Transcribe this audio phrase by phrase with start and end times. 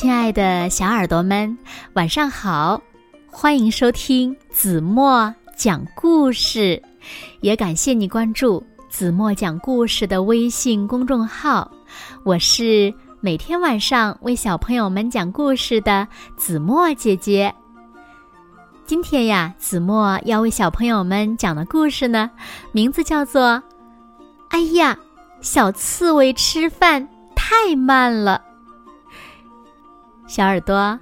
[0.00, 1.58] 亲爱的小耳朵们，
[1.92, 2.80] 晚上好！
[3.30, 6.82] 欢迎收听子墨讲故事，
[7.42, 11.70] 也感谢你关注子墨讲故事的微信公众号。
[12.24, 12.90] 我是
[13.20, 17.54] 每天晚上为小朋友们讲故事的子墨姐姐。
[18.86, 22.30] 今天呀，子墨要为小朋友们讲的故事呢，
[22.72, 23.42] 名字叫做
[24.48, 24.96] 《哎呀，
[25.42, 28.42] 小刺猬吃饭太慢了》。
[30.30, 30.96] 小耳朵，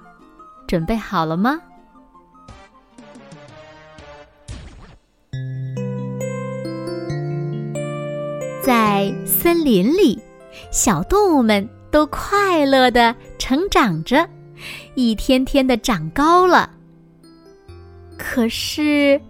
[0.65, 1.61] 准备好了吗？
[8.63, 10.19] 在森林里，
[10.71, 14.27] 小动物们都快乐的成长着，
[14.95, 16.67] 一天天的长高了。
[18.17, 19.21] 可是，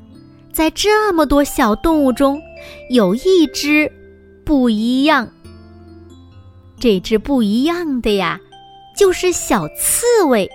[0.53, 2.41] 在这么多小动物中，
[2.89, 3.91] 有一只
[4.45, 5.27] 不一样。
[6.79, 8.39] 这只不一样的呀。
[8.99, 10.51] 就是小刺猬，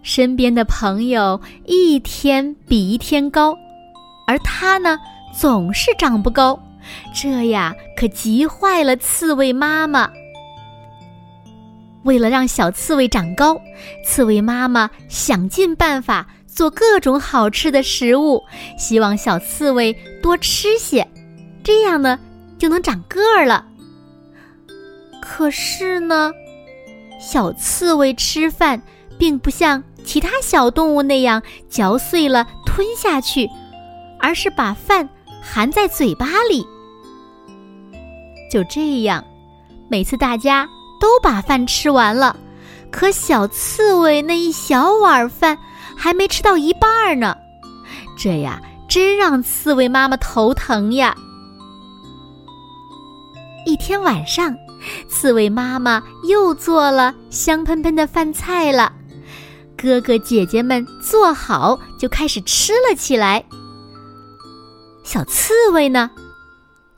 [0.00, 3.54] 身边的朋友一天比一天高，
[4.26, 4.98] 而它呢
[5.38, 6.58] 总是长不高，
[7.14, 10.10] 这呀可急坏了刺猬妈妈。
[12.04, 13.60] 为了让小刺猬长高，
[14.02, 18.42] 刺猬妈妈想尽办法做各种好吃的食物，
[18.78, 21.06] 希望小刺猬多吃些，
[21.62, 22.18] 这样呢
[22.56, 23.66] 就能长个儿了。
[25.20, 26.32] 可是呢？
[27.18, 28.80] 小刺猬吃饭，
[29.18, 33.48] 并不像其他小动物那样嚼碎了吞下去，
[34.20, 35.08] 而是把饭
[35.42, 36.66] 含在嘴巴里。
[38.50, 39.24] 就这样，
[39.88, 40.68] 每次大家
[41.00, 42.36] 都把饭吃完了，
[42.90, 45.58] 可小刺猬那一小碗饭
[45.96, 47.36] 还没吃到一半呢。
[48.16, 51.16] 这呀，真让刺猬妈妈头疼呀！
[53.64, 54.56] 一天晚上。
[55.08, 58.92] 刺猬妈妈又做了香喷喷的饭菜了，
[59.76, 63.44] 哥哥姐姐们做好就开始吃了起来。
[65.04, 66.10] 小刺猬呢，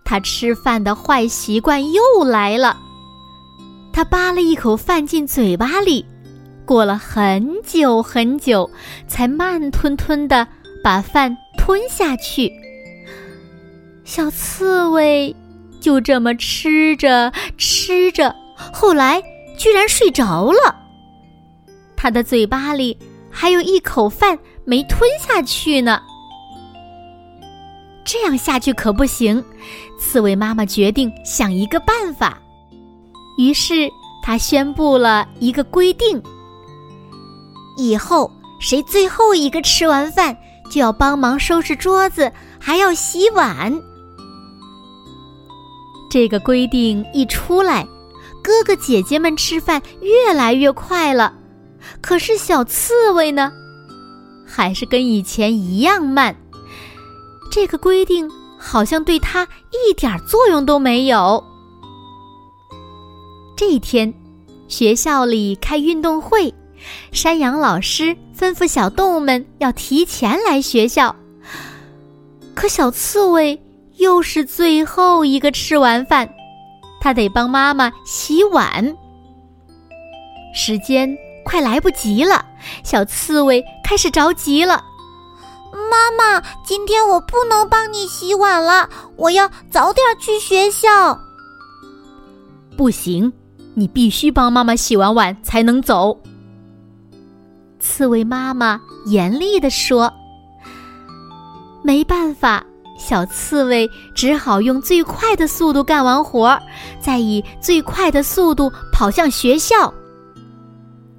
[0.05, 2.77] 它吃饭的坏习惯又来了，
[3.93, 6.07] 它扒了一口饭进嘴巴里，
[6.65, 8.71] 过了很久很久，
[9.07, 10.47] 才慢吞吞的
[10.83, 12.51] 把饭吞下去。
[14.05, 15.37] 小刺猬。
[15.81, 18.35] 就这么吃着吃着，
[18.73, 19.23] 后来
[19.57, 20.75] 居然睡着了。
[21.97, 22.97] 他的嘴巴里
[23.31, 26.01] 还有一口饭没吞下去呢。
[28.05, 29.45] 这样下去可不行，
[29.99, 32.39] 刺猬妈妈决定想一个办法。
[33.37, 33.89] 于是
[34.23, 36.23] 她宣布了一个规定：
[37.77, 40.37] 以后谁最后一个吃完饭，
[40.71, 43.73] 就要帮忙收拾桌子，还要洗碗。
[46.11, 47.87] 这个规定一出来，
[48.43, 51.35] 哥哥姐姐们吃饭越来越快了。
[52.01, 53.53] 可是小刺猬呢，
[54.47, 56.35] 还是跟以前一样慢。
[57.51, 61.43] 这个规定好像对他一点作用都没有。
[63.57, 64.13] 这一天，
[64.67, 66.55] 学校里开运动会，
[67.13, 71.15] 山羊老师吩咐小动物们要提前来学校。
[72.55, 73.61] 可小刺猬。
[73.99, 76.29] 又是最后一个吃完饭，
[77.01, 78.97] 他得帮妈妈洗碗。
[80.55, 82.45] 时间快来不及了，
[82.83, 84.85] 小刺猬开始着急了。
[85.73, 91.19] 妈妈，今天我不能帮你洗碗了，我要早点去学校。
[92.77, 93.33] 不行，
[93.75, 96.19] 你必须帮妈妈洗完碗才能走。
[97.81, 100.13] 刺猬妈妈严厉地说
[101.83, 102.65] ：“没办法。”
[102.99, 106.61] 小刺猬只好用最快的速度干完活儿，
[107.01, 109.95] 再以最快的速度跑向学校。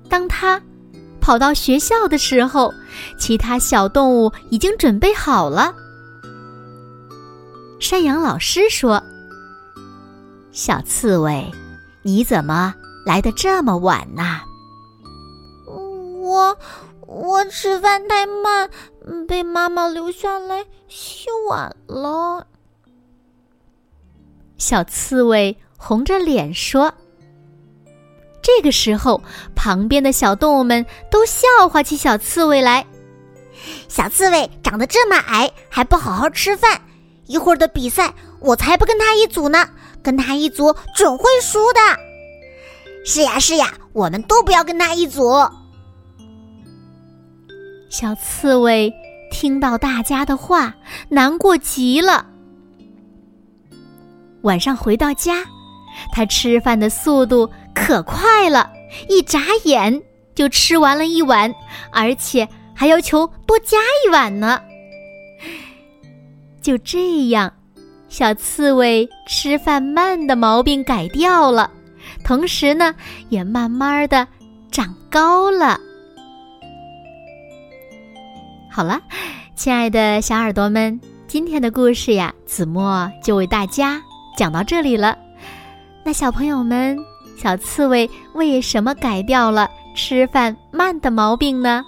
[0.10, 0.62] 当他
[1.22, 2.74] 跑到学校的时候，
[3.18, 5.74] 其他小动物已经准备好了。
[7.80, 9.02] 山羊老师说
[10.52, 11.50] ：“小刺猬，
[12.04, 14.42] 你怎么来的这么晚呢？”
[16.22, 16.56] 我。
[17.12, 18.70] 我吃饭太慢，
[19.28, 22.46] 被妈妈留下来洗碗了。
[24.60, 26.94] 小刺猬红着脸说
[28.44, 29.24] ：“这个时候，
[29.56, 32.86] 旁边的小动物们都笑话起小刺猬来。
[33.88, 36.80] 小刺猬长得这么矮，还不好好吃饭，
[37.26, 39.68] 一会儿的比赛我才不跟他一组呢，
[40.04, 41.80] 跟他一组准会输的。
[43.04, 45.34] 是呀是呀，我们都不要跟他一组。”
[47.90, 48.94] 小刺猬
[49.32, 50.76] 听到大家的话，
[51.10, 52.26] 难过极了。
[54.44, 55.44] 晚上回到家，
[56.14, 58.72] 他吃饭的速度可快了，
[59.10, 60.02] 一眨眼
[60.36, 61.54] 就吃完了一碗，
[61.92, 64.62] 而且还要求多加一碗呢。
[66.62, 67.52] 就这样，
[68.08, 71.72] 小刺猬吃饭慢的毛病改掉了，
[72.24, 72.94] 同时呢，
[73.30, 74.28] 也慢慢的
[74.72, 75.80] 长高了。
[78.72, 79.02] 好了，
[79.56, 84.02] 亲爱的小耳朵们，今天的故事呀，子墨就为大家
[84.38, 85.18] 讲到这里了。
[86.06, 86.98] 那小朋友们，
[87.36, 91.84] 小刺猬为什么改掉了吃饭慢的毛病呢？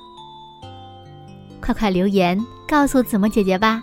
[1.62, 3.82] 快快留言告诉子墨姐姐吧。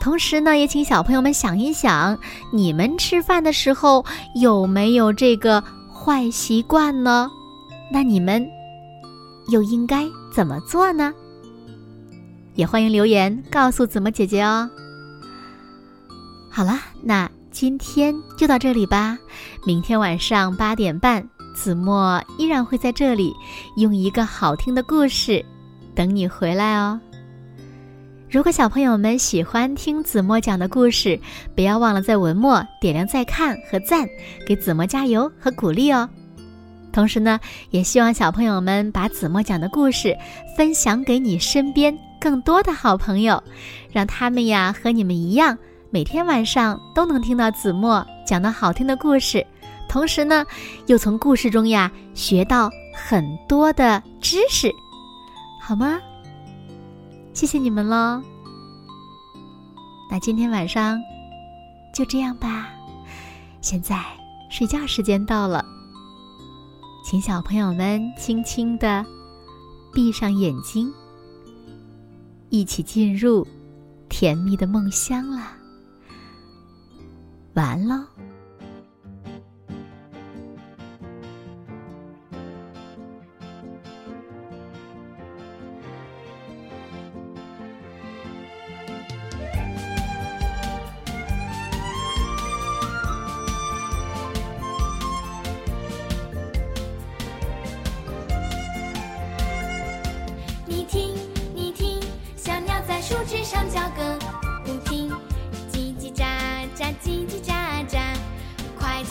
[0.00, 2.18] 同时呢，也请小朋友们想一想，
[2.50, 4.04] 你们吃饭的时候
[4.34, 5.62] 有没有这个
[5.92, 7.30] 坏习惯呢？
[7.92, 8.48] 那你们
[9.48, 11.12] 又应该怎么做呢？
[12.54, 14.68] 也欢迎留言告诉子墨姐姐哦。
[16.50, 19.16] 好了，那今天就到这里吧。
[19.64, 23.32] 明天晚上八点半，子墨依然会在这里，
[23.76, 25.44] 用一个好听的故事
[25.94, 27.00] 等你回来哦。
[28.28, 31.18] 如果小朋友们喜欢听子墨讲的故事，
[31.54, 34.08] 不要忘了在文末点亮再看和赞，
[34.46, 36.08] 给子墨加油和鼓励哦。
[36.92, 37.38] 同时呢，
[37.70, 40.16] 也希望小朋友们把子墨讲的故事
[40.56, 41.96] 分享给你身边。
[42.20, 43.42] 更多的好朋友，
[43.90, 45.56] 让他们呀和你们一样，
[45.90, 49.44] 每天晚上都能听到子墨讲的好听的故事，
[49.88, 50.44] 同时呢，
[50.86, 54.70] 又从故事中呀学到很多的知识，
[55.62, 55.98] 好吗？
[57.32, 58.20] 谢谢你们喽。
[60.10, 61.00] 那今天晚上
[61.94, 62.68] 就这样吧，
[63.62, 63.98] 现在
[64.50, 65.64] 睡觉时间到了，
[67.04, 69.04] 请小朋友们轻轻的
[69.94, 70.92] 闭上眼睛。
[72.50, 73.46] 一起进入
[74.08, 75.56] 甜蜜的梦乡啦，
[77.54, 78.04] 晚安喽。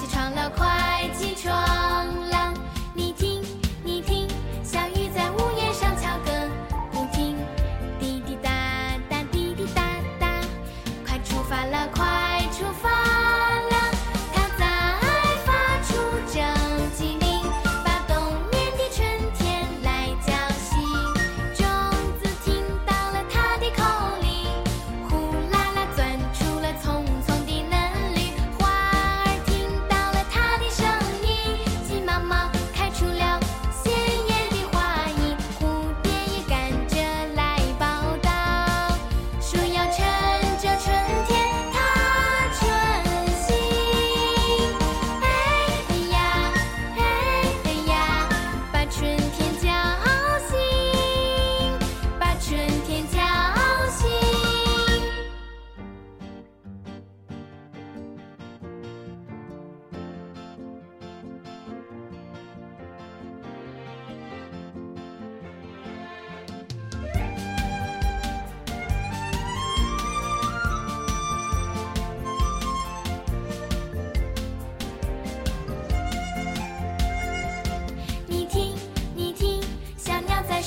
[0.10, 1.99] 起床了，快起床。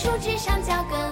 [0.02, 1.11] 树枝上交歌。